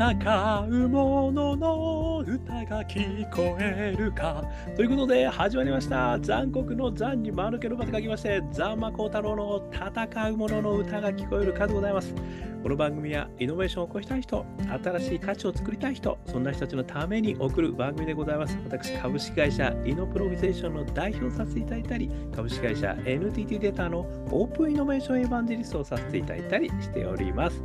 [0.00, 4.42] 戦う者のの歌が聞こえるか。
[4.74, 6.18] ということで始まりました。
[6.18, 12.14] 残酷の残に丸けの場と書きまして、ザンマコウタロウの戦う者のの歌が聞こえるかでございます。
[12.62, 14.46] この番組はイノベーションを起こしたい人、
[14.82, 18.56] 新しい価値を作りたい人、そんな人たちのために送る番組でございます。
[18.64, 27.62] 私、株式会社イノプロビゼーションの代表させていただいたり、株式会社 NTT データのオープンイノベーションエヴァンジェリストをさせていただいたりしております。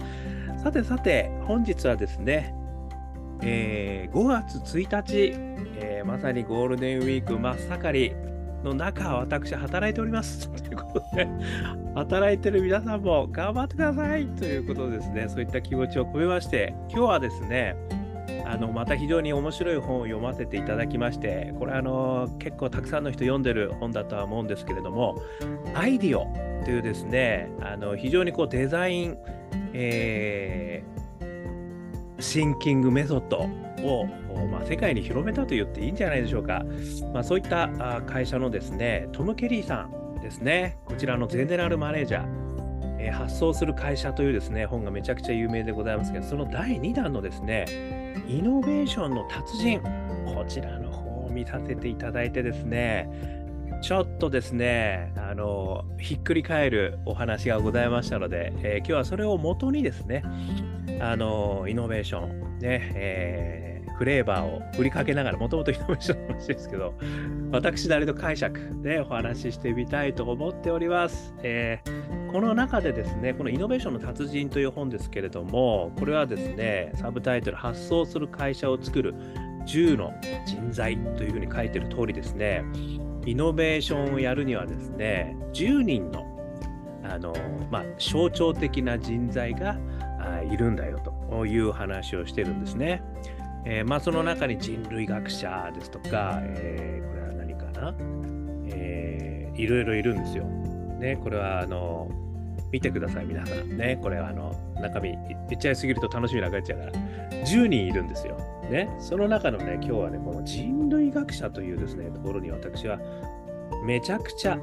[0.66, 2.52] さてさて、本日はですね、
[3.44, 5.34] えー5月1日、
[5.78, 8.16] えーまさにゴールデンウィーク真っ盛り
[8.64, 10.50] の中、私、働いております。
[10.64, 11.28] ということで、
[11.94, 17.76] 働いてる皆さんも頑張ってくださいということでですね、そういった気持ちを込めまして、今日はですね、
[18.56, 25.22] あのまた非常に面白い本を読ませていただきまして、これあの結構たくさんの人読んでる本だとは思うんですけれども、
[25.74, 26.26] アイディオ
[26.64, 29.18] というですね、あの非常にこうデザイン、
[29.74, 30.96] えー
[32.18, 33.40] シンキングメソッド
[33.86, 34.06] を、
[34.50, 36.64] まあ、世界に広めたと言っていいんじゃないでしょうか。
[37.14, 42.26] まあ、そういったあ会社のですね、トム・ケリーさんですね、こちらのゼネラルマネージャー、
[43.00, 47.66] えー発想する会社というですね、本がめちゃくちゃ有名でございますけど、その第2弾のですね、
[48.28, 49.82] イノベーションの達人、
[50.26, 53.10] こちらの方を見させていただいてですね、
[53.82, 60.24] ちょっとですね、あの、ひっくり返るお話がございましたので、えー今日はそれを元にですね、
[61.00, 66.94] あの、イノベーション、ね、えーフレーバーを振りかけながら、もともと イノベーションの話ですけど、
[67.52, 71.34] 私なりの解釈でお話ししてみたいと思っております。
[71.44, 79.14] えーこの中でですね、このイノベーションの達人という本ですけれども、これはですね、サブタイトル、発想する会社を作る
[79.66, 80.14] 10の
[80.46, 82.64] 人材というふうに書いてる通りですね、
[83.26, 86.26] イノベーションをやるにはですね、10人の
[87.04, 87.34] あの、
[87.70, 89.78] まあ、象徴的な人材が
[90.52, 93.02] いるんだよという話をしてるんですね。
[93.68, 97.96] えーまあ、その中に人類学者ですとか、えーこれは何かな、
[98.68, 100.44] えーいろいろいるんですよ。
[101.00, 102.10] ね、これはあの
[102.72, 103.78] 見てください、皆さん。
[103.78, 105.12] ね、これはあの中身
[105.50, 106.92] 言っちゃいすぎると楽しみなくなっちゃうから、
[107.46, 108.38] 10人いるんですよ。
[108.70, 113.00] ね、その中のね、今日はね、この人類学者というですね、ところに私は
[113.86, 114.58] めちゃくちゃ、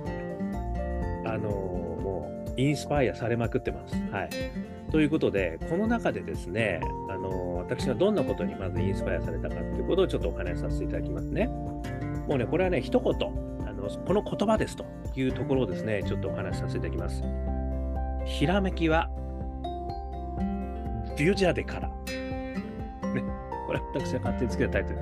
[1.24, 3.94] あのもうインスパイアされまくってます。
[4.10, 4.30] はい。
[4.90, 11.46] ということで、この中でですね、あの私がどんなことにまずインスパイアされたかということをちょっとお話しさせていただきますね。
[11.46, 11.82] も
[12.34, 13.12] うね、これはね、一言、
[13.66, 14.84] あのこの言葉ですと
[15.16, 17.51] いうところをですね、ちょっとお話しさせていただきます。
[18.24, 19.08] ひらめきは、
[21.18, 21.88] ビュジャデから。
[21.88, 21.94] ね、
[23.66, 24.98] これ私が勝手につけたタイトル。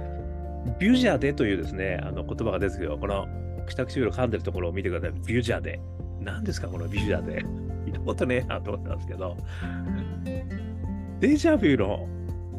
[0.78, 3.26] ビュジャデというですね、あの言葉が出てくるけど、この
[3.68, 5.12] 下唇を噛んでるところを見てください。
[5.26, 5.80] ビュジャデ。
[6.20, 7.44] 何ですか、このビュジャデ。
[7.84, 9.36] 見たことねえなと思ったんですけど、
[11.20, 12.06] デジャビューの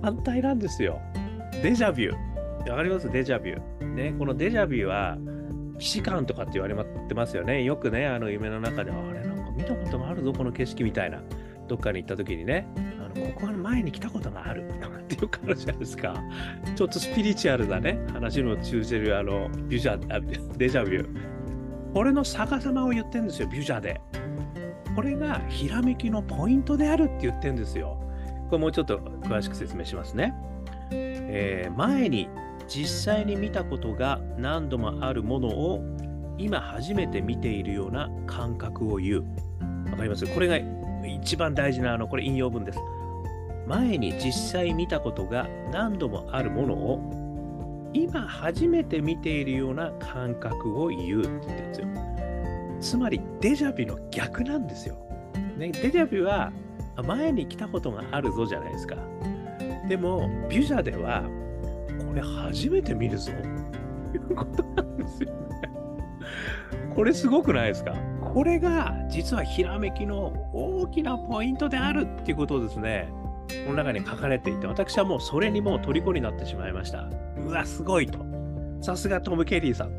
[0.02, 1.00] 反対なんですよ。
[1.62, 2.70] デジャビュー。
[2.70, 3.10] わかります？
[3.12, 3.86] デジャビュー。
[3.94, 5.18] ね、このデジャビューは、
[5.74, 6.76] 既視感とかって言われ
[7.08, 7.64] てますよね。
[7.64, 9.21] よくね、あの夢の中では、あれ？
[9.51, 11.22] か見たことがあるぞ、この景色みたいな。
[11.67, 12.67] どっかに行った時にね、
[13.00, 16.22] あのここは前に来たことがあるとかっていう感じじゃないですか。
[16.75, 21.07] ちょっとスピリチュアルなね、話の通じるあのビュジャデジャビュ。
[21.94, 24.01] これの逆さまを言ってるんですよ、ビュジャで。
[24.95, 27.97] これがひらめきのポイントであるって言ってるんですよ。
[28.50, 30.33] これもうちょっと詳しく説明しますね。
[30.91, 32.28] えー前に
[32.68, 35.81] 実際に見たことが何度もあるものを
[36.41, 39.25] 今初めて見ているような感覚を言う。
[39.91, 40.25] わかります？
[40.28, 40.57] これが
[41.07, 42.79] 一番大事なあの、これ引用文です。
[43.68, 51.88] 前に実際見たことが何度もあるものを今初めて見ているような感覚を言うって言ってるんですよ。
[52.81, 54.96] つまりデジャビの逆なんですよ。
[55.57, 56.51] ね、デジャビは
[57.06, 58.96] 前に来たことがあるぞじゃないですか。
[59.88, 61.24] でも、ビュジャでは、
[62.07, 63.31] これ初めて見るぞ。
[64.12, 65.50] と いうことなんですよね。
[66.96, 67.94] これすごくないですか？
[68.34, 73.10] これが実はひらめきの大きなポイントであるっていうことをですね、
[73.66, 77.10] この中に書かれていて、私はもうそれにもう虜になってしまいました。
[77.45, 78.19] うわ、すごいと。
[78.81, 79.92] さすがトム・ケリーさん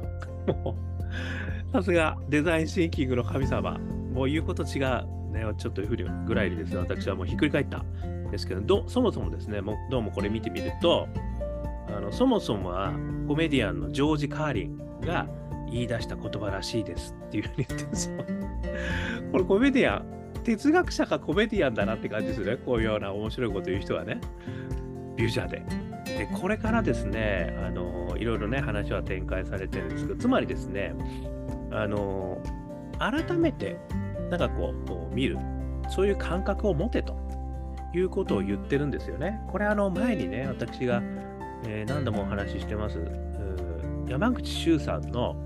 [0.47, 0.75] と。
[1.73, 3.79] さすがデザインシンキングの神様。
[4.13, 5.07] もう言うこと違う。
[5.33, 11.09] ね、ちょっとふりぐらいにですね、私はもうひっくり返ったんですけど、どそもそもですね、もうどうもこれ見てみると、
[11.89, 12.93] あのそもそもは
[13.27, 15.27] コメディアンのジョージ・カーリンが
[15.73, 18.25] 言い出した言葉らしいですっていうふうに言ってるんですよ。
[19.33, 20.05] これコメディアン、
[20.45, 22.57] 哲学者かコメディアンだなって感じですね。
[22.57, 24.21] こういうような面白いこと言う人はね。
[25.17, 25.63] ビュジャで。
[26.05, 30.95] で、これからですね、あの、いろいろね、話は展開されてるんですけど、つまりですね、
[31.71, 32.39] あの、
[32.99, 33.79] 改めて、
[34.31, 34.75] なんかこ
[35.11, 35.39] う、見る、
[35.89, 37.17] そういう感覚を持てと
[37.95, 39.41] いうことを言ってるんですよね。
[39.49, 41.03] これあの前にね、私が、
[41.67, 43.01] えー、何度もお話ししてます、
[44.09, 45.37] 山口周さんの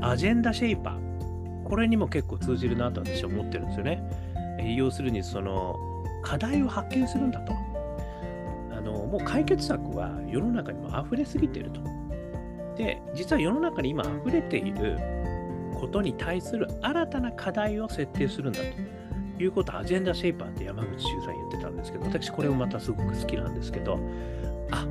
[0.00, 4.02] アジェンダシェイパー、これにも結構通じるなと私は思ってるんですよね。
[4.76, 5.76] 要するにその
[6.22, 7.52] 課題を発見するんだと。
[8.76, 11.80] あのもう解決策は世の中にも溢れすぎてると。
[12.76, 14.98] で、実は世の中に今溢れている
[15.74, 18.60] ことに対する新たな課題を設定するんだ
[19.36, 23.98] ということをアジェンダシェイパーって山口周さん言ってたんですけど、私これもまたすごく好きなんですけど、
[24.70, 24.86] あ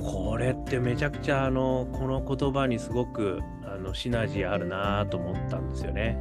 [0.00, 3.40] これってめちゃくちゃあのこの言葉にすごく
[3.88, 6.16] のシナジーあるなと思ったんですよね。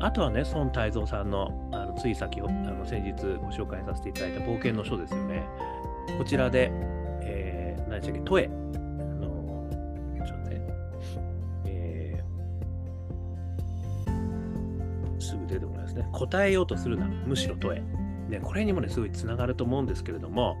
[0.00, 5.42] あとはね、孫泰造さんのあのつい先ほあの先日ご紹介させていただいた冒険の書ですよね。
[6.18, 6.70] こちらで、
[7.22, 8.46] えー、何でしたっけ、トエ。
[8.46, 9.68] あの
[10.26, 10.60] ちょっとね、
[11.66, 16.08] えー、すぐ出てこないですね。
[16.12, 17.80] 答えようとするな、むしろトエ。
[18.28, 20.56] ね、これにもね、すごいつながると思うんですけれども、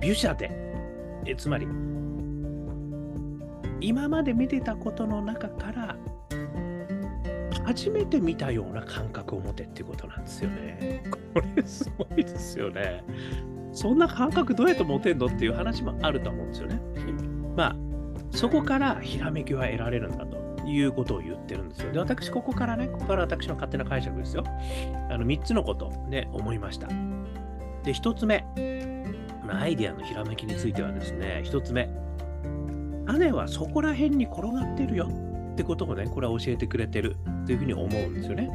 [0.00, 0.50] ビュシャテ、
[1.26, 1.66] えつまり、
[3.80, 5.96] 今まで見てたことの中から
[7.64, 11.02] 初めて見たような感覚を持てっていうことなんですよね。
[11.32, 13.04] これすごいですよね。
[13.72, 16.80] そんな感覚どうやって持てんのっていう話もあると思うんですよね。
[17.56, 17.76] まあ、
[18.32, 21.92] そこからひらめきは得られるんだということを言ってるんですよ。
[21.92, 24.44] で、私、ここからね、ここから私の勝手な解釈ですよ。
[25.08, 26.88] あの3つのことね、思いました。
[26.88, 28.44] で、1つ目、
[29.48, 31.88] アイデアのひらめきについてはですね、1つ目、
[33.12, 35.08] 種はそこら辺に転がってるよ
[35.52, 37.16] ってことをね、これは教えてくれてる
[37.46, 38.50] というふうに思うんですよね。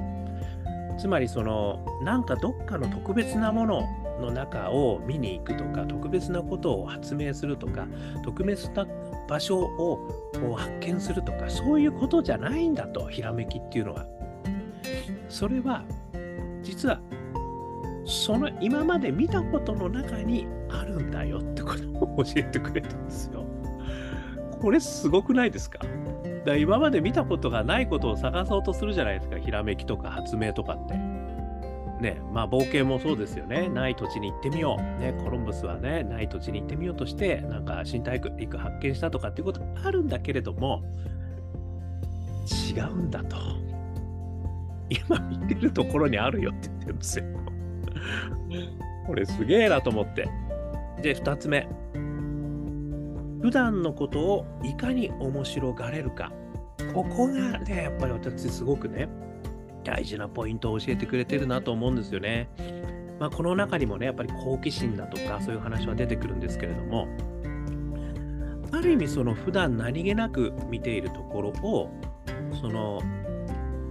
[0.97, 3.83] つまり、その、なんかどっかの特別なもの
[4.21, 7.85] の中を見に行くとか、特別なことを発明するとか、
[8.23, 8.87] 特別な
[9.27, 10.09] 場所を
[10.55, 14.05] 発見するとか、そういうことじゃないんだと、ひらめきっていうのは。
[15.27, 15.83] それは、
[16.61, 17.01] 実は、
[18.05, 23.43] その今まで見たことの中にあるんだよってことを教えてくれてるんですよ。
[24.65, 25.77] これすごくないですか？
[26.43, 30.95] だ今まで見たことがないことを探そうとするじゃないですか、ひらめきとか発明とかって。
[32.01, 33.69] ね、まあ冒険もそうですよね。
[33.69, 34.81] ない土地に行ってみよう。
[34.99, 40.81] ね、コロンブスはね、ない土地に行ってみようとして、なんか新大陸発見したとかっていうことあるんだけれども、
[42.75, 43.37] 違うんだと。
[44.89, 47.25] 今見てるところにあるよって言ってるんですよ。
[49.05, 50.27] これすげえなと思って。
[51.03, 51.67] で、2つ目。
[53.45, 56.31] 普段のことをいかに面白がれるか。
[56.95, 59.07] ここがね、やっぱり私すごくね、
[59.83, 62.49] 大事なポイントを教えてくれてるなと思うんですよね。
[63.19, 67.07] まあ、この中にもね、やっぱり好奇心だとか、そういう話は出てくるんですけれども、
[68.71, 71.91] ある意味その普段何気なく見ているところを、
[72.59, 72.99] その、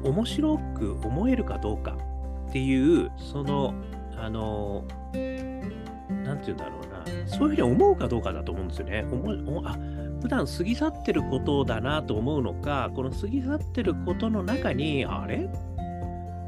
[0.02, 1.96] 面白く思えるかどうか
[2.48, 3.72] っていう、その、
[4.16, 6.83] あの、なんて言うんだろう
[7.26, 9.04] そういうふうに思うかどうかだと思うんですよね。
[9.10, 9.76] 思あ
[10.22, 15.48] 普段過ぎ去ってることだなと思うのか、この過ぎ去ってることの中に、あれ？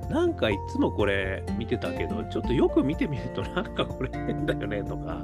[0.09, 5.23] なんかいつもこれ見てたけど、ちょっとよく見てみるとなんかこれ変だよねとか、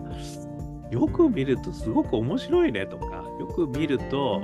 [0.90, 4.42] よく見るとすごく面白いねとか、よく見ると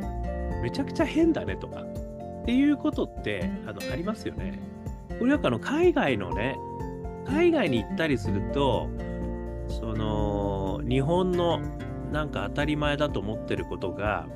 [0.63, 4.59] めちゃくちゃ変だねとか、っていうことってあのありますよね。
[5.19, 6.57] これなんかあの海外のね、
[7.27, 8.89] 海外に行ったりすると、
[9.69, 10.38] その
[10.89, 11.61] 日本の
[12.13, 14.27] なんか当たり前だと思ってることが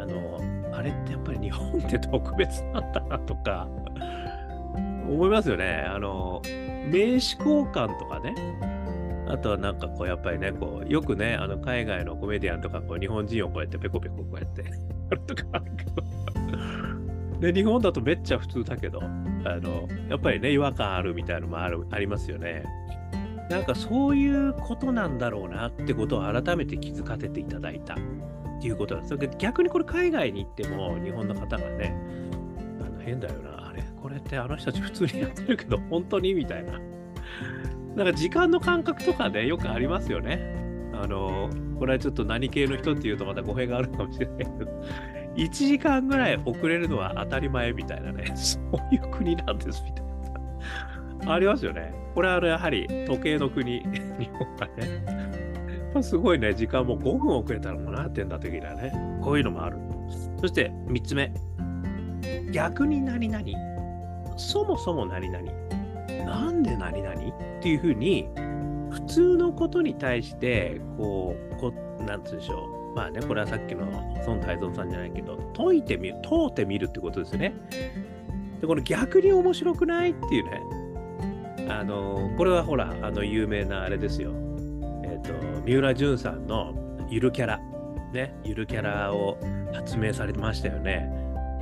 [0.00, 0.40] あの
[0.74, 3.68] あれってやっぱり日本って特別なんだなとか
[5.08, 5.84] 思いますよね。
[5.86, 8.34] あの名刺交換とかね
[9.28, 14.64] あとはなんかこうやっぱりねこうよくねあの海外のコメディアンとかこう日本人をこうやってペコペコこうやって
[15.10, 16.02] あるとかあるけど
[17.40, 19.08] で日本だとめっちゃ普通だけどあ
[19.60, 22.64] のやっぱりね違和感あるみたいなのもあるありますよね。
[23.48, 27.96] なんかそういうことなんだろうなってことを改めて気づかせていただいたっ
[28.60, 29.36] ていうことなんです。
[29.38, 31.94] 逆にこれ海外に行っても日本の方がね、
[32.80, 36.80] あの変だよな、あれ、これってあの人たち普通にやってるけど本当にみたいな。
[37.94, 40.54] なんか時間の感覚とかね、よくありますよね。
[40.92, 41.48] あの、
[41.78, 44.50] これはちょっと何系の人っていうとまた語弊があるかもしれないけど、
[45.36, 50.12] 1時間ぐらい遅れるのは当たり前みたいなね、 そういう国なんですみたいな。
[51.26, 51.94] ありますよね。
[52.14, 53.80] これはやはり時計の国、
[54.18, 55.16] 日本がね。
[55.94, 58.92] まあ、すごいね、時間も5分遅れたらもう何点だ的なね。
[59.22, 59.78] こういうのもある。
[60.40, 61.32] そして3つ目。
[62.52, 63.44] 逆に何々
[64.36, 65.44] そもそも何々
[66.24, 67.14] なんで何々？
[67.14, 68.28] っていうふうに、
[68.90, 71.72] 普通のことに対して、こう、こ
[72.06, 72.96] なんつうでしょう。
[72.96, 73.86] まあね、これはさっきの
[74.26, 77.54] 孫泰造さんじゃないけど、解いてみる、問うてみるってことですね。
[78.60, 80.62] で、この逆に面白くないっていうね、
[81.68, 84.32] あの、これはほら、あの、有名なあれですよ。
[85.04, 85.32] えっ、と、
[85.64, 86.74] 三浦淳さんの
[87.08, 87.60] ゆるキャラ、
[88.12, 89.38] ね、ゆるキャラを
[89.72, 91.10] 発明されてましたよね。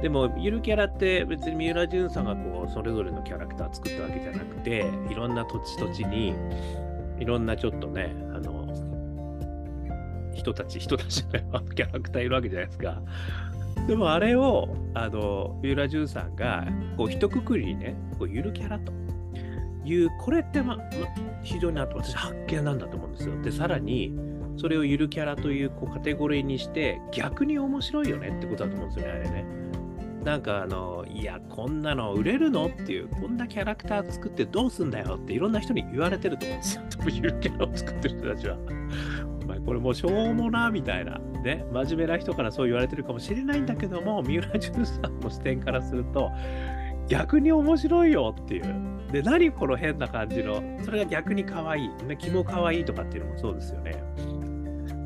[0.03, 6.35] でも、ゆるキャラって別に三浦淳さんがこう、それぞれのキャラクター作ったわけじゃなくて、いろんな土地土地に、
[7.19, 8.69] いろんなちょっとね、あの、
[10.35, 13.01] 人たち、人たちのキャラクターいるわけじゃないですか。
[13.87, 18.93] でもあれを、あの、三浦淳さんが、こう、一括りにね、こうゆるキャラと
[19.85, 20.85] いう、これって、ま、ま
[21.43, 23.41] 非常に私発見なんだと思うんですよ。
[23.43, 24.15] で、さらに、
[24.57, 29.45] それをゆるキャラというこうカテゴリーにして、逆に面白いよねってことだと思うんですよね、あれね。
[30.25, 36.83] なんかあの、いや、こんなの売れるのっていう、こんなキャラクター作ってどうすんだよっていろんな人に言われてると思うんですよ。
[37.13, 38.57] ゆるキャラを作ってる人たちは。
[39.43, 41.21] お前、これもうしょうもな、みたいな。
[41.45, 46.31] ね、真面目な人からそう言われてるかもしれないんだけども、三浦淳さんの視点からすると、
[47.09, 48.65] 逆に面白いよっていう。
[49.13, 51.89] で、何この変な感じの、それが逆に可愛い。
[52.07, 53.93] ね、気も可愛いとかっていうのもそうですよね。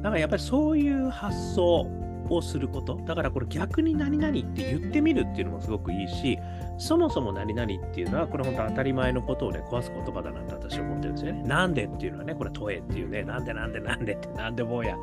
[0.03, 1.87] だからやっぱりそういう発想
[2.31, 2.97] をすること。
[3.05, 6.39] だからこれ逆に何々って言ってみるっていうのもすごくいいし、
[6.79, 11.43] そもそも何々っていうのは、これ本当当たり前のことをね、壊す言葉だなって私は思ってるんですよね。
[11.43, 14.97] なんでっていうのはね、これ問えっていうね、なんでなんでなんでってなんでもうや、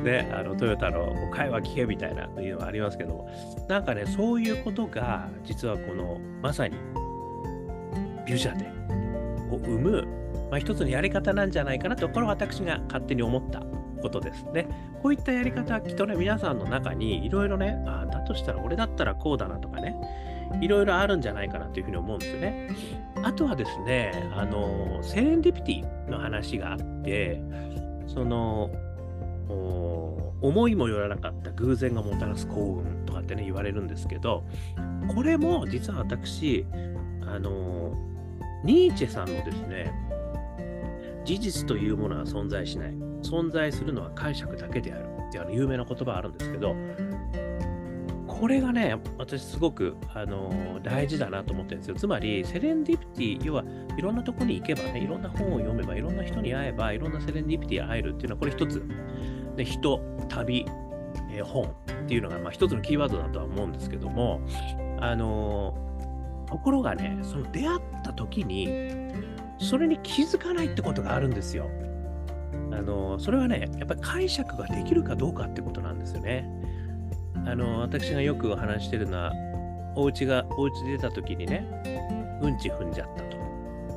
[0.00, 3.30] ね、あのトヨタの会話聞けみたいなというのはありますけども、
[3.68, 6.76] なんかね、そういうことが、実はこの、まさに、
[8.26, 8.66] ビュジャで
[9.50, 10.08] を生む、
[10.50, 13.62] まあ、一つのやり方なんじゃないかなと、これは私が勝手に思った
[14.02, 14.68] ことですね。
[15.02, 19.96] こういったやり方はきっとね、皆さんの中にいろいろね、あだとしたら俺だったらこうだなとかね、
[20.60, 22.68] いろいろあるんじゃないかなというふうに思うんですよね。
[23.22, 27.42] あとはですね、あの、セレンディピティの話があって、
[28.06, 28.70] その、
[29.48, 34.44] 思いもよらなかった偶然がもたらす幸運とかってね、言われるんですけど、
[35.14, 36.66] これも実は私、
[37.22, 37.94] あの、
[38.64, 39.92] ニーチェさんのですね、
[41.24, 42.94] 事実というものは存在しない。
[43.22, 46.76] 存在するのは解釈だけであるってあの有名な言葉あるんですけど、
[48.38, 51.94] これがね、私すごく、あの、大事だなと思ってるんですよ。
[51.94, 53.64] つまり、セレンディピティ、要は
[53.96, 58.82] いろんなとこに行けばね、いろんな本を読めば、いろんな人に会えば、いろんなセレンディピティに会えるっていうのは、これ一つ、
[59.56, 60.66] で人、旅、
[61.30, 61.68] えー、本っ
[62.06, 64.40] ていうのが、まあ、一つのキーワードだとは思うんですけども、
[65.00, 68.68] あのー、ところがね、その出会った時に、
[69.58, 71.70] それに気づかないってことがあるんですよ。
[72.72, 76.46] あのそれはね、やっぱり解釈ができるかどうかってことなんですよね。
[77.46, 79.32] あの私がよくお話してるのは、
[79.94, 81.66] お家が、お家出た時にね、
[82.42, 83.36] うんち踏んじゃったと。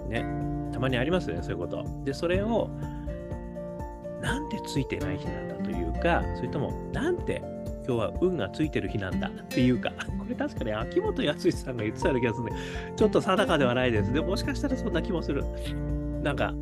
[0.07, 0.23] ね。
[0.71, 1.83] たまにありますよね、そういうこと。
[2.05, 2.69] で、それを、
[4.21, 7.41] なんでついてない日なんだというか、それとも、なんて
[7.87, 12.51] 今日は運がついてる日なんだっていうか、これ確かに秋元康さんが言ってたような気がするんで、
[12.95, 14.13] ちょっと定かではないです。
[14.13, 15.43] でももしかしたらそんな気もする。
[16.23, 16.53] なんか、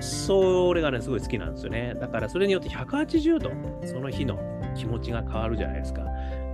[0.00, 1.94] それがね、すごい好きなんですよね。
[2.00, 3.50] だからそれによって180度、
[3.86, 4.38] その日の
[4.74, 6.00] 気持ちが変わるじゃないですか。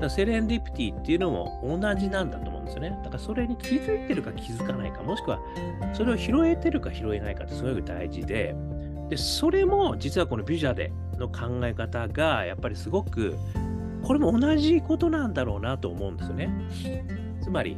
[0.00, 2.90] かセレンディピティっていうのも同じなんだと思うんですよね。
[3.02, 5.40] だからそれに気づいてるか気づかないか、もしくは
[5.92, 8.54] それを拾えてるか拾えないかってすごく大事で、
[9.08, 13.36] で、それも実はこのビジャでの考え方がやっぱりすごく、
[14.02, 16.50] これも同じことなんだろうなと思うんですよね。
[17.42, 17.76] つまり、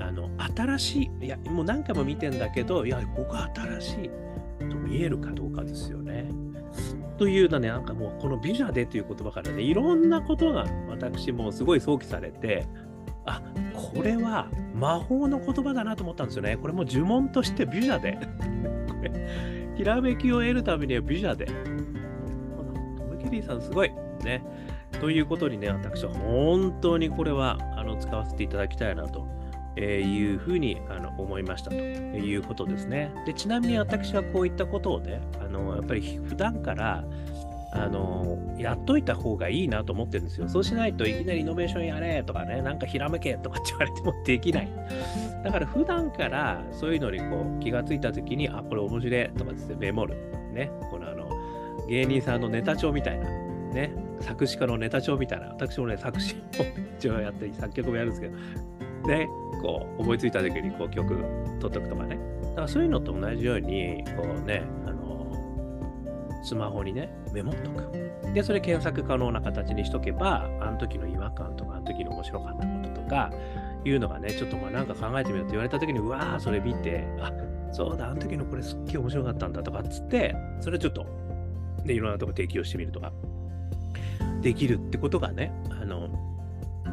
[0.00, 4.10] あの、新しい、いや、もう何回も見てんだけど、いや、僕は新しい。
[4.68, 6.30] と見えるかどうかですよね。
[7.16, 12.66] というのね、なんかもうこのビジャでという言葉からね、いろんなことが私もすごい想起されて、
[13.26, 13.42] あ
[13.74, 16.56] これは魔法の言葉だなと思ったんですよね。
[16.56, 18.18] これも呪文としてビジャで。
[18.88, 19.10] これ、
[19.78, 21.46] ひらめきを得るためにはビジャで。
[21.46, 21.52] ト
[23.04, 23.92] ム・ケリーさんすごい。
[24.24, 24.42] ね。
[25.00, 29.24] ということにね、私は本当にこれはあの使わせていただきたいなと
[29.76, 33.12] えいうふうにあの思いましたということですね。
[33.24, 37.04] でちなみに私はこういったことをね、あのやっぱり普段から
[37.72, 40.48] あのやっといた方がいいなと思ってるんですよ。
[40.48, 44.68] そうしないといきなりイノベーションやれとかね、なんかひらめけとかって言われてもできない。
[45.48, 50.14] だから普段からそういうのにこう気がついたときに、あ、これ面白いとかですね、メモる。
[50.52, 51.26] ね、このあの
[51.88, 53.26] 芸人さんのネタ帳みたいな。
[53.72, 53.90] ね、
[54.20, 55.46] 作詞家のネタ帳みたいな。
[55.46, 56.38] 私もね、作詞を
[56.98, 58.36] 一応やって作曲もやるんですけど、
[59.08, 59.26] ね、
[59.62, 61.24] こう思いついた時にこう曲取
[61.56, 62.18] っとくとかね。
[62.42, 65.32] だからそういうのと同じように、こうね、あの
[66.44, 67.90] スマホにね、メモっとく。
[68.34, 73.30] で、それ検索可能な形にしとけば、あの時の違和感とか、あの時の面白かったこととか、
[73.84, 77.32] いうのがね、ちょっとまあなんか考えてみようって言われた時に、うわー、それ見て、あ
[77.72, 81.04] そうだ、あの時のこれすっげえ面白かったんだとかっつって、それちょっと、
[81.84, 83.12] ね、いろんなとこ提供してみるとか、
[84.40, 86.08] できるってことがね、あの、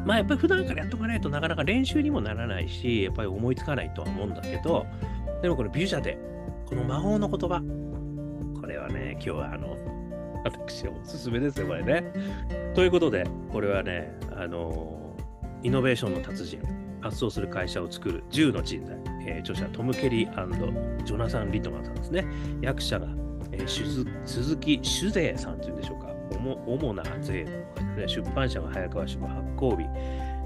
[0.04, 4.86] まあやっぱり普段からやっとかないとなかなか練習にもならないし、やっぱり思いつかないとは思うんだけど、
[5.42, 6.18] でもこのビュジャで
[6.66, 7.62] この魔法の言葉。
[8.60, 9.76] これはね、今日はあの、
[10.44, 12.12] 私おすすめですよ、これね。
[12.74, 15.05] ということで、これはね、あの、
[15.62, 16.60] イノベーションの達人、
[17.00, 18.96] 発想する会社を作る10の人材、
[19.26, 22.24] えー、著者トム・ケリージョナサン・リトマンさんですね。
[22.60, 23.06] 役者が、
[23.52, 26.06] えー、鈴木酒税さんというんでしょうか。
[26.66, 29.84] 主な税の、ね、出版社が早川島発行日、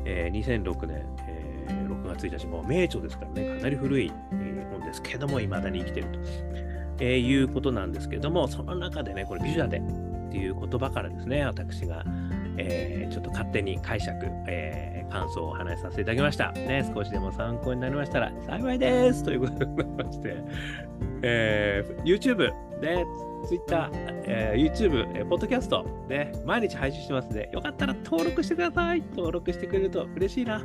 [0.05, 6.19] えー、2006年、えー、6月1日、もう名著ですからね、かなり古い、えー、本ですけども、いまだに生きてると、
[7.01, 12.05] えー、いうことなんですけども、その中でね、これ、美女でっていう言葉からですね、私が、
[12.69, 16.53] えー、ちょっと勝手に解釈、えー、感想をお話しさせていただきました。
[16.53, 19.25] ね、少しでも参考になりましたら幸いです。
[19.25, 20.37] ということでございまして、
[21.23, 23.05] えー、YouTube で、
[23.47, 23.91] Twitter、
[24.25, 29.03] えー、YouTube、えー、ポッドキャスト、ね、毎日配信してますので、よかったら登録してください。
[29.11, 30.63] 登録してくれると嬉しいな。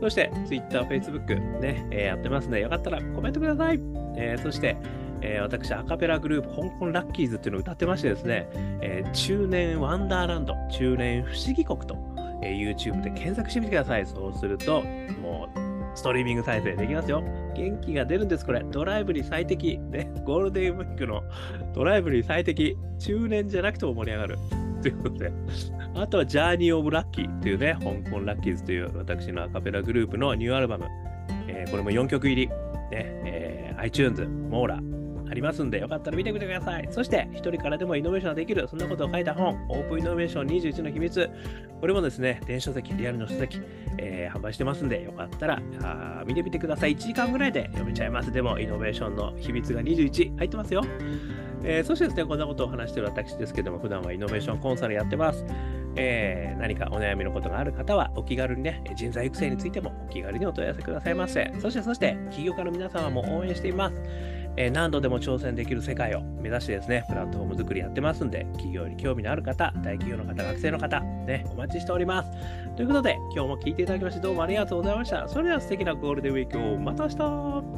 [0.00, 3.80] そして、Twitter、Facebook、ね、えー、やってますので、よかったらコメントください。
[4.16, 4.76] えー、そして、
[5.22, 8.48] えー、私、アカペラグループ、香港ラッキーズっていうのを歌ってましてですね、
[8.80, 11.96] えー、中年ワンダーランド、中年不思議国と、
[12.42, 14.06] えー、YouTube で検索してみてください。
[14.06, 14.82] そうすると、
[15.20, 17.22] もう、ストリーミング再生できますよ。
[17.54, 18.62] 元気が出るんです、これ。
[18.70, 19.78] ドライブに最適。
[19.78, 21.22] ね、ゴールデンウィークの
[21.74, 22.76] ドライブに最適。
[22.98, 24.38] 中年じゃなくても盛り上がる。
[24.82, 25.32] ということで。
[25.94, 30.84] あとは、ジャーニー・オブ・ラッキーというね、香港ラッキーズという私のアカペラグループのニューアルバム。
[31.48, 32.48] えー、これも4曲入り。
[32.48, 32.54] ね
[32.90, 34.80] えー、iTunes、モーラ、
[35.36, 36.88] りますんで、よかったら見てみてください。
[36.90, 41.30] そして、一人からでもイノベーションができる、そんなことを書いた本、オープンイノベーション21の秘密。
[41.80, 43.60] これもですね、電子書籍、リアルの書籍、
[43.98, 46.96] えー、販売してますんで、よかったらあ見てみてください。
[46.96, 48.32] 1時間ぐらいで読めちゃいます。
[48.32, 50.82] でも、イノベーションの秘密が21入ってますよ。
[51.62, 55.44] えー、そしてですね、こんなことを話している私ですけども、普段はイノベーションコンサルやってます。
[55.96, 61.52] えー、何かお悩みのことがある方は、お気軽にね、人材育成についてもお気軽にお問い合わせくださいませ。
[61.60, 63.96] そして、そして、起業家の皆様も応援しています。
[64.56, 72.30] え、何度でも挑戦できる世界を目指してですね、プラットフォーム作りやってますんで、企業に興味のある方、大企業の方、学生の方、ね、お待ちしております。
[72.74, 75.28] ということで、今日も聞いていただきましてどうもありがとうございました。
[75.28, 77.75] それでは素敵なゴールデンウィークをまた明日